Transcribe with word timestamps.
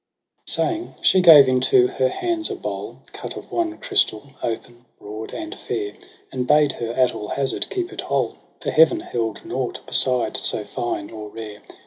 zo 0.47 0.51
Saying, 0.63 0.95
she 1.03 1.21
gave 1.21 1.47
into 1.47 1.85
her 1.85 2.09
hands 2.09 2.49
a 2.49 2.55
bowl 2.55 3.03
Cut 3.13 3.37
of 3.37 3.51
one 3.51 3.77
crystal, 3.77 4.31
open, 4.41 4.85
broad 4.97 5.31
and 5.31 5.53
fair 5.53 5.91
j 5.91 5.99
And 6.31 6.47
bade 6.47 6.71
her 6.71 6.91
at 6.93 7.13
all 7.13 7.27
hazard 7.27 7.67
keep 7.69 7.93
it 7.93 8.01
whole. 8.01 8.35
For 8.61 8.71
heaven 8.71 9.01
held 9.01 9.45
nought 9.45 9.85
beside 9.85 10.37
so 10.37 10.63
fine 10.63 11.11
or 11.11 11.29
rare. 11.29 11.61